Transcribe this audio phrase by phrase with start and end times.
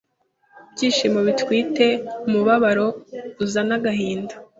[0.69, 1.85] Ibyishimo bitwite
[2.27, 2.87] Umubabaro
[3.43, 4.33] uzane agahinda